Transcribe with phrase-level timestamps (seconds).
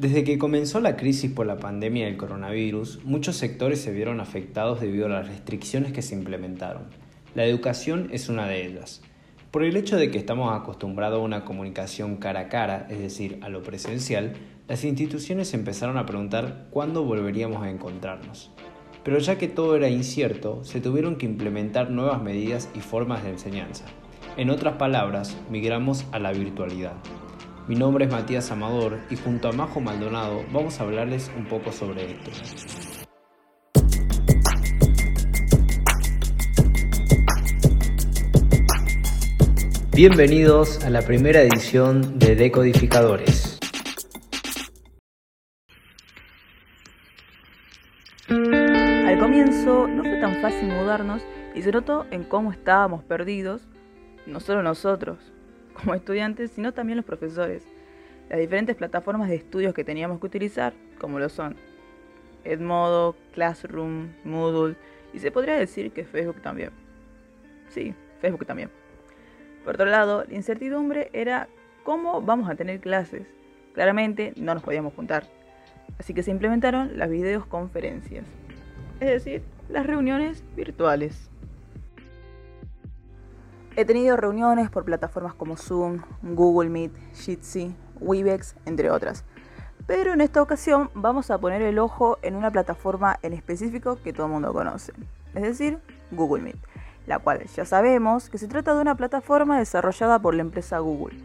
[0.00, 4.80] Desde que comenzó la crisis por la pandemia del coronavirus, muchos sectores se vieron afectados
[4.80, 6.84] debido a las restricciones que se implementaron.
[7.34, 9.02] La educación es una de ellas.
[9.50, 13.40] Por el hecho de que estamos acostumbrados a una comunicación cara a cara, es decir,
[13.42, 14.32] a lo presencial,
[14.68, 18.50] las instituciones empezaron a preguntar cuándo volveríamos a encontrarnos.
[19.04, 23.32] Pero ya que todo era incierto, se tuvieron que implementar nuevas medidas y formas de
[23.32, 23.84] enseñanza.
[24.38, 26.94] En otras palabras, migramos a la virtualidad.
[27.68, 31.70] Mi nombre es Matías Amador y junto a Majo Maldonado vamos a hablarles un poco
[31.70, 32.30] sobre esto.
[39.92, 43.58] Bienvenidos a la primera edición de Decodificadores.
[48.28, 51.22] Al comienzo no fue tan fácil mudarnos
[51.54, 53.68] y se notó en cómo estábamos perdidos,
[54.26, 55.18] no solo nosotros,
[55.80, 57.66] como estudiantes, sino también los profesores.
[58.28, 61.56] Las diferentes plataformas de estudios que teníamos que utilizar, como lo son
[62.44, 64.76] Edmodo, Classroom, Moodle,
[65.12, 66.70] y se podría decir que Facebook también.
[67.68, 68.70] Sí, Facebook también.
[69.64, 71.48] Por otro lado, la incertidumbre era
[71.82, 73.26] cómo vamos a tener clases.
[73.74, 75.24] Claramente no nos podíamos juntar.
[75.98, 78.24] Así que se implementaron las videoconferencias,
[79.00, 81.29] es decir, las reuniones virtuales.
[83.76, 89.24] He tenido reuniones por plataformas como Zoom, Google Meet, Jitsi, Webex, entre otras.
[89.86, 94.12] Pero en esta ocasión vamos a poner el ojo en una plataforma en específico que
[94.12, 94.92] todo el mundo conoce,
[95.34, 95.78] es decir,
[96.10, 96.58] Google Meet,
[97.06, 101.18] la cual ya sabemos que se trata de una plataforma desarrollada por la empresa Google.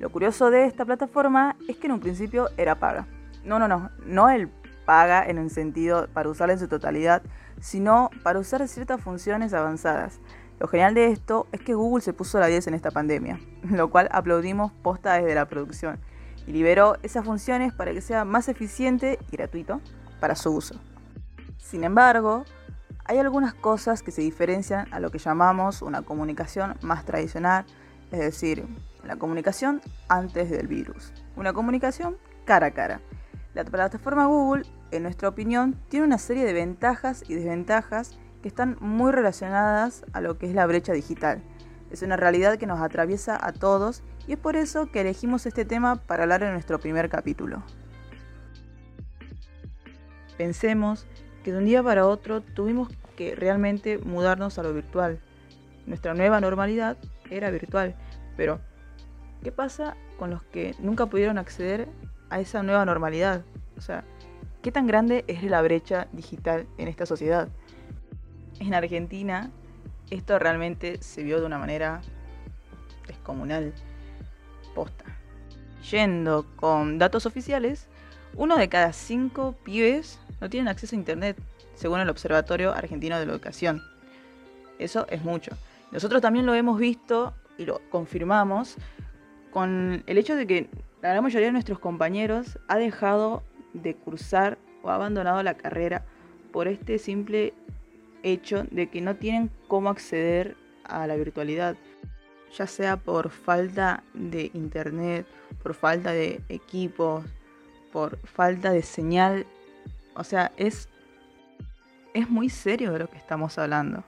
[0.00, 3.06] Lo curioso de esta plataforma es que en un principio era paga.
[3.44, 4.50] No, no, no, no el
[4.84, 7.22] paga en el sentido para usarla en su totalidad,
[7.60, 10.20] sino para usar ciertas funciones avanzadas.
[10.62, 13.90] Lo genial de esto es que Google se puso la 10 en esta pandemia, lo
[13.90, 15.98] cual aplaudimos posta desde la producción
[16.46, 19.80] y liberó esas funciones para que sea más eficiente y gratuito
[20.20, 20.76] para su uso.
[21.58, 22.44] Sin embargo,
[23.06, 27.64] hay algunas cosas que se diferencian a lo que llamamos una comunicación más tradicional,
[28.12, 28.64] es decir,
[29.04, 33.00] la comunicación antes del virus, una comunicación cara a cara.
[33.54, 34.62] La plataforma Google,
[34.92, 40.20] en nuestra opinión, tiene una serie de ventajas y desventajas que están muy relacionadas a
[40.20, 41.42] lo que es la brecha digital.
[41.90, 45.64] Es una realidad que nos atraviesa a todos y es por eso que elegimos este
[45.64, 47.62] tema para hablar en nuestro primer capítulo.
[50.36, 51.06] Pensemos
[51.44, 55.20] que de un día para otro tuvimos que realmente mudarnos a lo virtual.
[55.86, 56.96] Nuestra nueva normalidad
[57.30, 57.94] era virtual,
[58.36, 58.60] pero
[59.42, 61.88] ¿qué pasa con los que nunca pudieron acceder
[62.30, 63.44] a esa nueva normalidad?
[63.76, 64.04] O sea,
[64.62, 67.48] ¿qué tan grande es la brecha digital en esta sociedad?
[68.60, 69.50] En Argentina
[70.12, 72.02] esto realmente se vio de una manera
[73.06, 73.72] descomunal,
[74.74, 75.04] posta.
[75.90, 77.88] Yendo con datos oficiales,
[78.34, 81.38] uno de cada cinco pibes no tienen acceso a Internet,
[81.74, 83.82] según el Observatorio Argentino de la Educación.
[84.78, 85.56] Eso es mucho.
[85.90, 88.76] Nosotros también lo hemos visto y lo confirmamos
[89.50, 90.68] con el hecho de que
[91.00, 93.42] la gran mayoría de nuestros compañeros ha dejado
[93.72, 96.04] de cursar o ha abandonado la carrera
[96.52, 97.54] por este simple
[98.22, 101.76] hecho de que no tienen cómo acceder a la virtualidad,
[102.56, 105.26] ya sea por falta de internet,
[105.62, 107.24] por falta de equipos,
[107.92, 109.46] por falta de señal.
[110.14, 110.88] O sea, es,
[112.14, 114.04] es muy serio de lo que estamos hablando.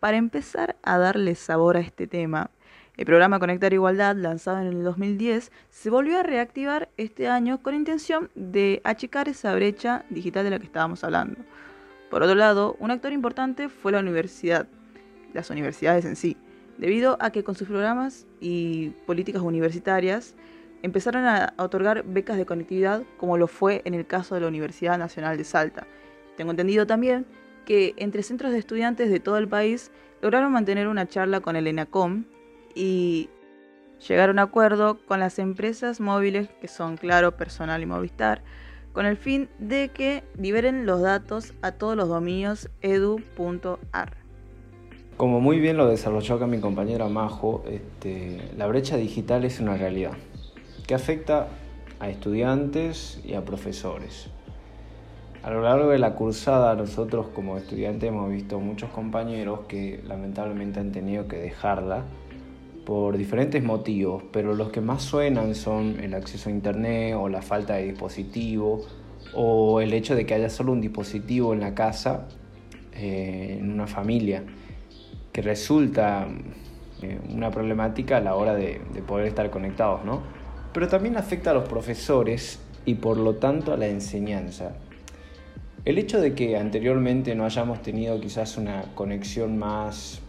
[0.00, 2.50] Para empezar a darle sabor a este tema,
[2.96, 7.74] el programa Conectar Igualdad, lanzado en el 2010, se volvió a reactivar este año con
[7.74, 11.40] intención de achicar esa brecha digital de la que estábamos hablando.
[12.10, 14.66] Por otro lado, un actor importante fue la universidad,
[15.32, 16.36] las universidades en sí,
[16.76, 20.34] debido a que con sus programas y políticas universitarias
[20.82, 24.98] empezaron a otorgar becas de conectividad como lo fue en el caso de la Universidad
[24.98, 25.86] Nacional de Salta.
[26.36, 27.26] Tengo entendido también
[27.64, 31.66] que entre centros de estudiantes de todo el país lograron mantener una charla con el
[31.66, 32.24] ENACOM
[32.74, 33.28] y
[34.08, 38.42] llegar a un acuerdo con las empresas móviles que son Claro, Personal y Movistar
[38.92, 44.16] con el fin de que liberen los datos a todos los dominios edu.ar.
[45.16, 49.76] Como muy bien lo desarrolló acá mi compañera Majo, este, la brecha digital es una
[49.76, 50.12] realidad
[50.86, 51.48] que afecta
[52.00, 54.30] a estudiantes y a profesores.
[55.42, 60.80] A lo largo de la cursada nosotros como estudiantes hemos visto muchos compañeros que lamentablemente
[60.80, 62.04] han tenido que dejarla
[62.84, 67.42] por diferentes motivos, pero los que más suenan son el acceso a Internet o la
[67.42, 68.82] falta de dispositivo
[69.34, 72.28] o el hecho de que haya solo un dispositivo en la casa,
[72.94, 74.42] eh, en una familia,
[75.32, 76.26] que resulta
[77.02, 80.22] eh, una problemática a la hora de, poder estar conectados, ¿no?
[80.72, 84.76] pero también afecta a los profesores y por lo tanto a la enseñanza.
[85.84, 90.20] El hecho de que anteriormente no hayamos tenido quizás una conexión más,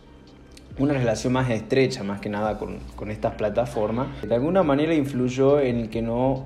[0.78, 5.90] una relación más estrecha más que nada con, estas plataformas, de alguna manera influyó en
[5.90, 6.46] que no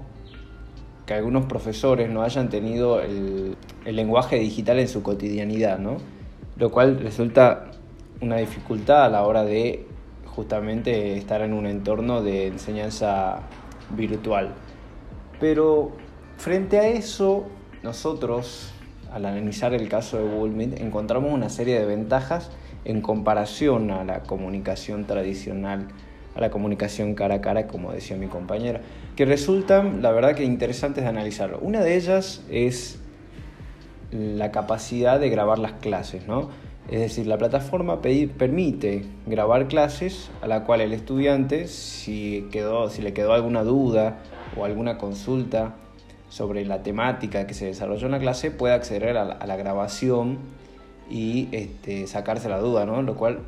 [1.05, 3.55] que algunos profesores no hayan tenido el,
[3.85, 5.97] lenguaje digital en su cotidianidad, ¿no?
[6.57, 7.65] Lo cual resulta
[8.21, 9.85] una dificultad a la hora de
[10.25, 13.41] justamente estar en un entorno de enseñanza
[13.91, 14.55] virtual.
[15.39, 15.91] Pero
[16.37, 17.45] frente a eso,
[17.83, 18.71] nosotros,
[19.11, 22.49] al analizar el caso de Google encontramos una serie de ventajas
[22.85, 25.87] en comparación a la comunicación tradicional,
[26.35, 28.81] a la comunicación cara a cara, como decía mi compañera,
[29.15, 31.57] que resultan, la verdad, que interesantes de analizar.
[31.61, 32.99] Una de ellas es
[34.11, 36.49] la capacidad de grabar las clases, ¿no?
[36.89, 43.01] Es decir, la plataforma permite grabar clases a la cual el estudiante, si, quedó, si
[43.01, 44.19] le quedó alguna duda
[44.55, 45.73] o alguna consulta
[46.29, 50.37] sobre la temática que se desarrolló en la clase, puede acceder a la, grabación
[51.09, 53.01] y este, sacarse la duda, ¿no?
[53.01, 53.39] Lo cual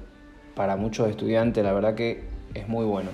[0.56, 2.24] para muchos estudiantes la verdad que
[2.54, 3.10] es muy bueno.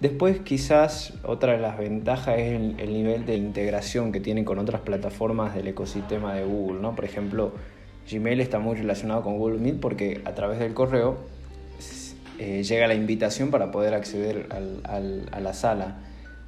[0.00, 4.58] Después quizás otra de las ventajas es el, el nivel de integración que tiene con
[4.58, 6.94] otras plataformas del ecosistema de Google, ¿no?
[6.94, 7.52] Por ejemplo,
[8.10, 11.18] Gmail está muy relacionado con Google Meet porque a través del correo
[12.38, 14.48] eh, llega la invitación para poder acceder
[14.84, 15.98] a la sala,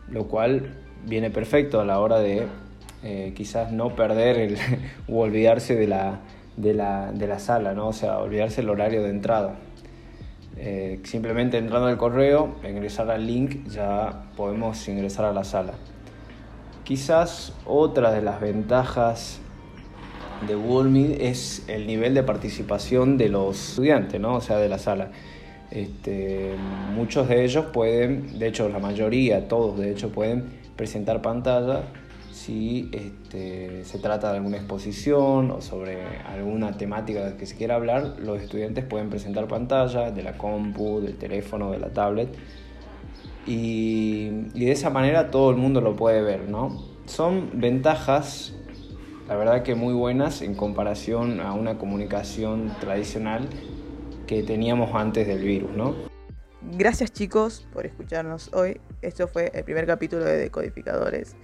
[0.08, 0.74] lo cual
[1.04, 2.46] viene perfecto a la hora de
[3.04, 4.56] eh, quizás no perder el,
[5.08, 6.20] o olvidarse de la,
[6.56, 7.88] de, la, sala, ¿no?
[7.88, 9.54] o sea, olvidarse el horario de entrada.
[10.56, 15.72] Eh, simplemente entrando al correo, ingresar al link, ya podemos ingresar a la sala.
[16.84, 19.40] Quizás otra de las ventajas
[20.46, 24.34] de Google es el nivel de participación de los estudiantes, ¿no?
[24.34, 25.10] o sea, de la sala.
[25.70, 26.54] Este,
[26.94, 31.84] muchos de ellos pueden, de hecho la mayoría, todos de hecho pueden presentar pantalla
[32.32, 38.16] si este, se trata de alguna exposición o sobre alguna temática que se quiera hablar,
[38.18, 42.34] los estudiantes pueden presentar pantalla de la compu, del teléfono, de la tablet
[43.46, 46.82] y, y de esa manera todo el mundo lo puede ver, ¿no?
[47.06, 48.54] Son ventajas
[49.28, 53.48] la verdad que muy buenas en comparación a una comunicación tradicional
[54.26, 55.94] que teníamos antes del virus, ¿no?
[56.60, 58.80] Gracias chicos por escucharnos hoy.
[59.00, 61.36] Esto fue el primer capítulo de Decodificadores.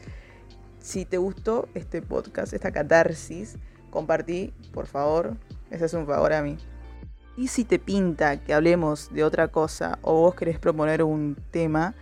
[0.88, 3.58] Si te gustó este podcast, esta catarsis,
[3.90, 5.37] compartí, por favor.
[5.70, 6.56] Ese es un favor a mí.
[7.37, 11.94] Y si te pinta que hablemos de otra cosa o vos querés proponer un tema,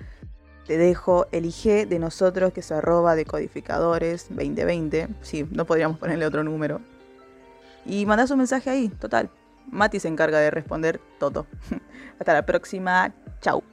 [0.69, 5.09] te dejo el IG de nosotros que es arroba decodificadores 2020.
[5.21, 6.81] Sí, no podríamos ponerle otro número.
[7.85, 9.31] Y mandás un mensaje ahí, total.
[9.69, 11.49] Mati se encarga de responder todo.
[12.21, 13.13] Hasta la próxima.
[13.41, 13.65] Chau.